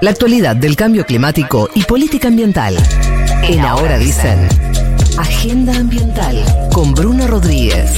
[0.00, 2.74] La actualidad del cambio climático y política ambiental.
[3.42, 4.48] En Ahora Dicen.
[5.18, 6.42] Agenda Ambiental
[6.72, 7.90] con Bruno Rodríguez.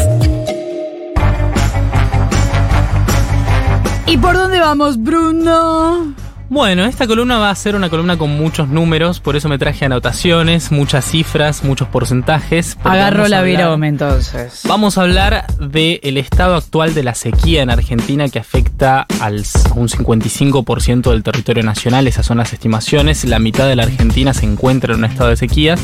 [4.07, 6.13] ¿Y por dónde vamos, Bruno?
[6.53, 9.87] Bueno, esta columna va a ser una columna con muchos números, por eso me traje
[9.87, 12.77] anotaciones, muchas cifras, muchos porcentajes.
[12.85, 14.61] Agarro la virome entonces.
[14.69, 19.37] Vamos a hablar del estado actual de la sequía en Argentina que afecta al
[19.77, 24.45] un 55% del territorio nacional, esas son las estimaciones, la mitad de la Argentina se
[24.45, 25.81] encuentra en un estado de sequías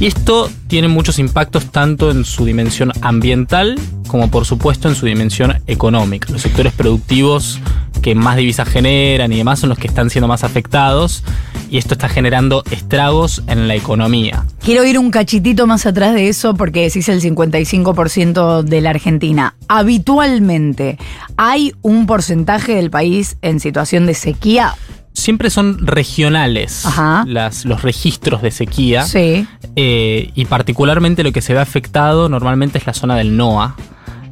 [0.00, 3.78] y esto tiene muchos impactos tanto en su dimensión ambiental
[4.08, 6.32] como por supuesto en su dimensión económica.
[6.32, 7.60] Los sectores productivos
[8.08, 11.22] que más divisas generan y demás son los que están siendo más afectados
[11.68, 14.46] y esto está generando estragos en la economía.
[14.64, 19.56] Quiero ir un cachitito más atrás de eso porque decís el 55% de la Argentina.
[19.68, 20.96] Habitualmente,
[21.36, 24.74] ¿hay un porcentaje del país en situación de sequía?
[25.12, 26.84] Siempre son regionales
[27.26, 29.02] Las, los registros de sequía.
[29.02, 29.46] Sí.
[29.76, 33.76] Eh, y particularmente lo que se ve afectado normalmente es la zona del NOA.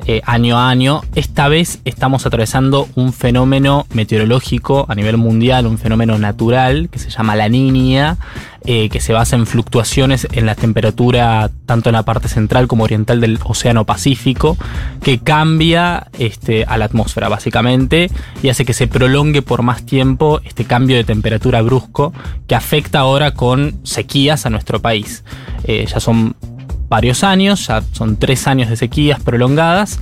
[0.09, 1.01] Eh, año a año.
[1.17, 7.11] Esta vez estamos atravesando un fenómeno meteorológico a nivel mundial, un fenómeno natural que se
[7.11, 8.17] llama la niña,
[8.65, 12.85] eh, que se basa en fluctuaciones en la temperatura tanto en la parte central como
[12.85, 14.57] oriental del Océano Pacífico,
[15.03, 18.09] que cambia este, a la atmósfera básicamente
[18.45, 22.13] y hace que se prolongue por más tiempo este cambio de temperatura brusco
[22.47, 25.25] que afecta ahora con sequías a nuestro país.
[25.65, 26.37] Eh, ya son
[26.89, 29.99] varios años, ya son tres años de sequías prolongadas.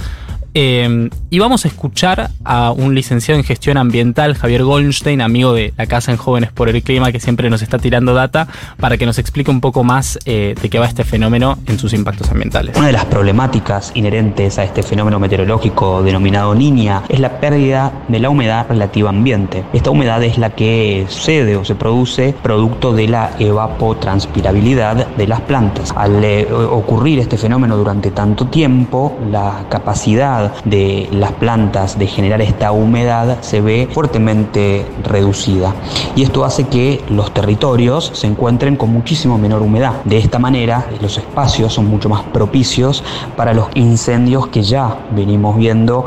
[0.55, 5.75] Eh, y vamos a escuchar a un licenciado en gestión ambiental, Javier Goldstein, amigo de
[5.77, 8.47] la Casa en Jóvenes por el Clima, que siempre nos está tirando data,
[8.79, 11.93] para que nos explique un poco más eh, de qué va este fenómeno en sus
[11.93, 12.77] impactos ambientales.
[12.77, 18.21] Una de las problemáticas inherentes a este fenómeno meteorológico denominado niña es la pérdida de
[18.21, 19.65] la humedad relativa ambiente.
[19.73, 25.41] Esta humedad es la que cede o se produce producto de la evapotranspirabilidad de las
[25.41, 25.93] plantas.
[25.97, 32.41] Al eh, ocurrir este fenómeno durante tanto tiempo, la capacidad de las plantas de generar
[32.43, 35.75] esta humedad se ve fuertemente reducida.
[36.17, 40.03] Y esto hace que los territorios se encuentren con muchísimo menor humedad.
[40.05, 43.03] De esta manera, los espacios son mucho más propicios
[43.37, 46.05] para los incendios que ya venimos viendo.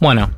[0.00, 0.30] Bueno,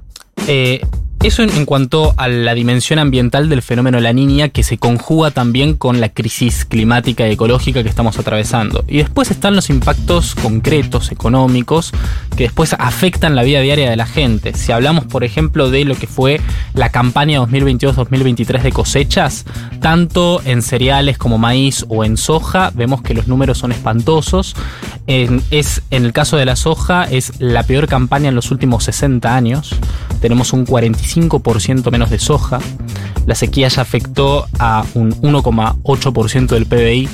[0.46, 0.80] eh,
[1.22, 5.74] eso en, cuanto a la dimensión ambiental del fenómeno La Niña que se conjuga también
[5.74, 8.84] con la crisis climática y ecológica que estamos atravesando.
[8.88, 11.92] Y después están los impactos concretos, económicos,
[12.36, 14.54] que después afectan la vida diaria de la gente.
[14.54, 16.40] Si hablamos, por ejemplo, de lo que fue
[16.72, 19.44] la campaña 2022-2023 de cosechas,
[19.80, 24.56] tanto en cereales como maíz o en soja, vemos que los números son espantosos.
[25.06, 29.34] Es, en el caso de la soja, es la peor campaña en los últimos 60
[29.34, 29.74] años.
[30.20, 32.60] Tenemos un 45 5% menos de soja.
[33.26, 37.08] La sequía ya afectó a un 1,8% del PBI.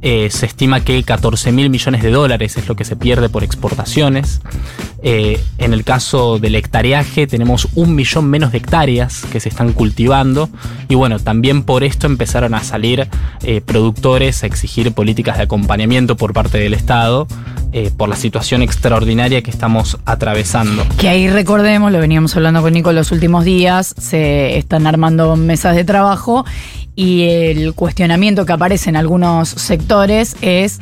[0.00, 3.44] Eh, se estima que 14 mil millones de dólares es lo que se pierde por
[3.44, 4.40] exportaciones.
[5.02, 9.72] Eh, en el caso del hectareaje tenemos un millón menos de hectáreas que se están
[9.72, 10.48] cultivando
[10.88, 13.06] y bueno, también por esto empezaron a salir
[13.44, 17.28] eh, productores a exigir políticas de acompañamiento por parte del Estado
[17.72, 20.84] eh, por la situación extraordinaria que estamos atravesando.
[20.98, 25.76] Que ahí recordemos, lo veníamos hablando con Nico los últimos días, se están armando mesas
[25.76, 26.44] de trabajo
[26.96, 30.80] y el cuestionamiento que aparece en algunos sectores es,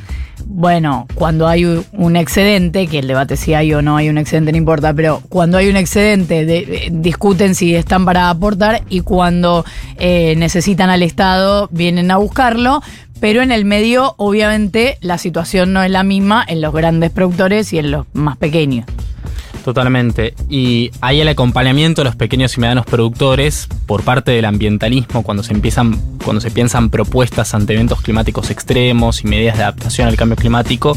[0.48, 4.52] bueno, cuando hay un excedente, que el debate si hay o no hay un excedente
[4.52, 9.64] no importa, pero cuando hay un excedente discuten si están para aportar y cuando
[9.98, 12.80] eh, necesitan al Estado vienen a buscarlo,
[13.20, 17.72] pero en el medio, obviamente, la situación no es la misma en los grandes productores
[17.72, 18.86] y en los más pequeños.
[19.64, 20.34] Totalmente.
[20.48, 25.42] Y hay el acompañamiento de los pequeños y medianos productores por parte del ambientalismo cuando
[25.42, 30.16] se empiezan, cuando se piensan propuestas ante eventos climáticos extremos y medidas de adaptación al
[30.16, 30.96] cambio climático.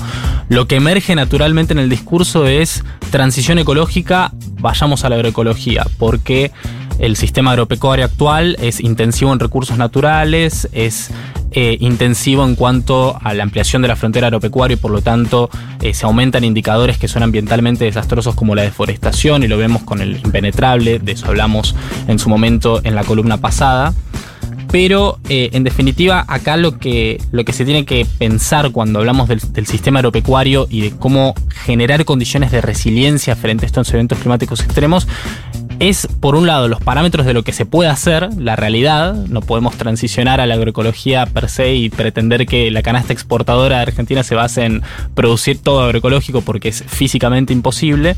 [0.49, 6.51] Lo que emerge naturalmente en el discurso es transición ecológica, vayamos a la agroecología, porque
[6.99, 11.11] el sistema agropecuario actual es intensivo en recursos naturales, es
[11.51, 15.49] eh, intensivo en cuanto a la ampliación de la frontera agropecuaria y por lo tanto
[15.81, 20.01] eh, se aumentan indicadores que son ambientalmente desastrosos como la deforestación y lo vemos con
[20.01, 21.75] el impenetrable, de eso hablamos
[22.07, 23.93] en su momento en la columna pasada.
[24.71, 29.27] Pero eh, en definitiva, acá lo que, lo que se tiene que pensar cuando hablamos
[29.27, 31.33] del, del, sistema agropecuario y de cómo
[31.65, 35.07] generar condiciones de resiliencia frente a estos eventos climáticos extremos
[35.79, 39.13] es, por un lado, los parámetros de lo que se puede hacer, la realidad.
[39.13, 43.83] No podemos transicionar a la agroecología per se y pretender que la canasta exportadora de
[43.83, 44.81] Argentina se base en
[45.15, 48.17] producir todo agroecológico porque es físicamente imposible.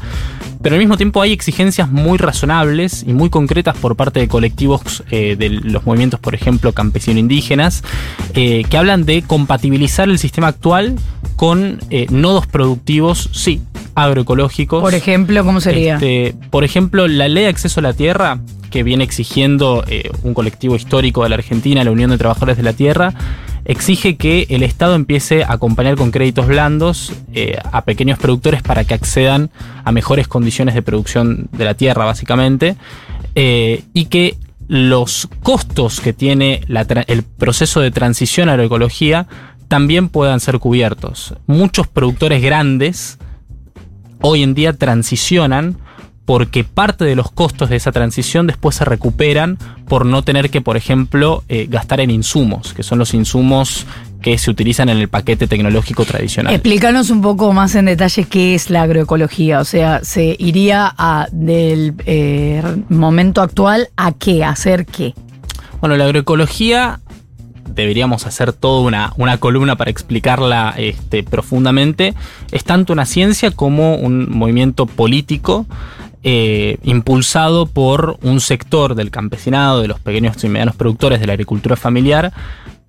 [0.62, 5.04] Pero al mismo tiempo hay exigencias muy razonables y muy concretas por parte de colectivos
[5.12, 7.84] eh, de los movimientos, por ejemplo, campesino-indígenas,
[8.34, 10.96] eh, que hablan de compatibilizar el sistema actual
[11.36, 13.62] con eh, nodos productivos, sí,
[14.03, 14.81] agroecológicos.
[14.81, 15.95] Por ejemplo, ¿cómo sería?
[15.95, 18.39] Este, por ejemplo, la ley de acceso a la tierra,
[18.69, 19.83] que viene exigiendo
[20.24, 23.13] un colectivo histórico de la Argentina, la Unión de Trabajadores de la Tierra,
[23.65, 28.83] exige que el Estado empiece a acompañar con créditos blandos eh, a pequeños productores para
[28.83, 29.50] que accedan
[29.83, 32.75] a mejores condiciones de producción de la tierra, básicamente,
[33.36, 34.38] eh, y que
[34.68, 36.62] los costos que tiene
[37.07, 39.27] el proceso de transición a la ecología
[39.68, 41.36] también puedan ser cubiertos.
[41.45, 43.19] Muchos productores grandes
[44.21, 45.77] hoy en día transicionan
[46.25, 49.57] porque parte de los costos de esa transición después se recuperan
[49.88, 53.85] por no tener que, por ejemplo, eh, gastar en insumos, que son los insumos
[54.21, 56.53] que se utilizan en el paquete tecnológico tradicional.
[56.53, 61.27] Explícanos un poco más en detalle qué es la agroecología, o sea, se iría a,
[61.31, 65.13] del eh, momento actual a qué, a hacer qué.
[65.81, 67.00] Bueno, la agroecología
[67.68, 72.13] deberíamos hacer toda una, una columna para explicarla este, profundamente,
[72.52, 75.66] es tanto una ciencia como un movimiento político
[76.24, 81.34] eh, impulsado por un sector del campesinado, de los pequeños y medianos productores de la
[81.34, 82.31] agricultura familiar,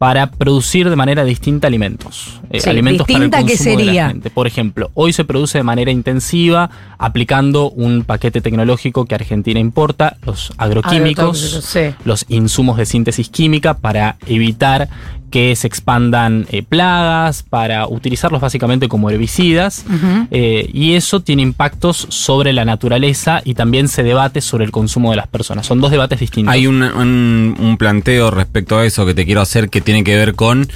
[0.03, 2.41] para producir de manera distinta alimentos.
[2.51, 4.09] Eh, alimentos para el consumo sería?
[4.09, 9.15] de la Por ejemplo, hoy se produce de manera intensiva aplicando un paquete tecnológico que
[9.15, 14.89] Argentina importa, los agroquímicos, los insumos de síntesis química para evitar
[15.33, 19.85] que se expandan eh, plagas, para utilizarlos básicamente como herbicidas,
[20.31, 25.11] eh, y eso tiene impactos sobre la naturaleza y también se debate sobre el consumo
[25.11, 25.67] de las personas.
[25.67, 26.53] Son dos debates distintos.
[26.53, 30.35] Hay un, un planteo respecto a eso que te quiero hacer que tiene que ver
[30.35, 30.69] con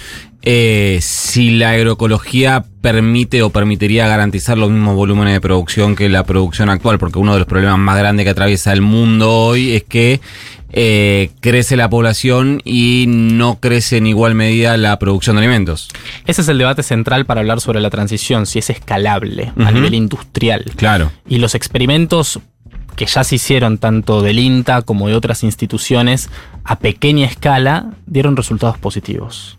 [0.48, 6.22] eh, si la agroecología permite o permitiría garantizar los mismos volúmenes de producción que la
[6.22, 9.82] producción actual, porque uno de los problemas más grandes que atraviesa el mundo hoy es
[9.82, 10.20] que
[10.78, 15.88] eh, crece la población y no crece en igual medida la producción de alimentos.
[16.26, 19.94] Ese es el debate central para hablar sobre la transición, si es escalable a nivel
[19.94, 20.70] industrial.
[20.76, 21.10] Claro.
[21.26, 22.40] Y los experimentos
[22.94, 26.28] que ya se hicieron tanto del INTA como de otras instituciones
[26.62, 29.56] a pequeña escala dieron resultados positivos.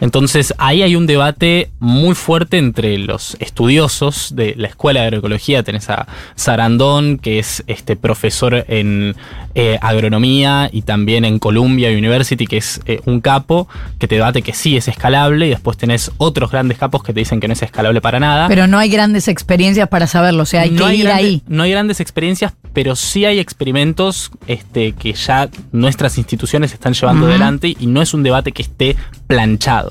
[0.00, 5.62] Entonces ahí hay un debate muy fuerte entre los estudiosos de la Escuela de Agroecología.
[5.62, 9.16] Tenés a Sarandón, que es este profesor en
[9.54, 13.68] eh, agronomía y también en Columbia University, que es eh, un capo
[13.98, 15.46] que te debate que sí es escalable.
[15.46, 18.48] Y después tenés otros grandes capos que te dicen que no es escalable para nada.
[18.48, 21.42] Pero no hay grandes experiencias para saberlo, o sea, hay que ir ahí.
[21.48, 27.26] No hay grandes experiencias, pero sí hay experimentos este, que ya nuestras instituciones están llevando
[27.26, 28.96] adelante y no es un debate que esté
[29.26, 29.87] planchado.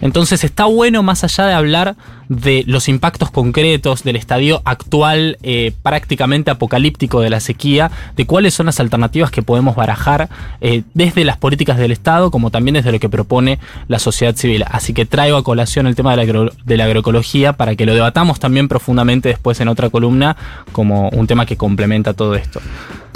[0.00, 1.96] Entonces está bueno más allá de hablar
[2.28, 8.54] de los impactos concretos del estadio actual eh, prácticamente apocalíptico de la sequía, de cuáles
[8.54, 10.28] son las alternativas que podemos barajar
[10.60, 13.58] eh, desde las políticas del Estado como también desde lo que propone
[13.88, 14.64] la sociedad civil.
[14.68, 17.94] Así que traigo a colación el tema de la, de la agroecología para que lo
[17.94, 20.36] debatamos también profundamente después en otra columna
[20.72, 22.60] como un tema que complementa todo esto.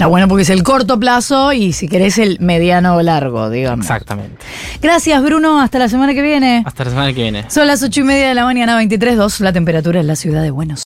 [0.01, 3.85] Está bueno porque es el corto plazo y si querés el mediano o largo, digamos.
[3.85, 4.35] Exactamente.
[4.81, 5.61] Gracias, Bruno.
[5.61, 6.63] Hasta la semana que viene.
[6.65, 7.45] Hasta la semana que viene.
[7.51, 10.49] Son las ocho y media de la mañana, 23.2, la temperatura en la ciudad de
[10.49, 10.79] Buenos